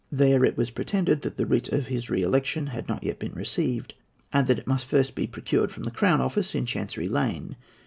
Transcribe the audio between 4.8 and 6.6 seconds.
first be procured from the Crown Office,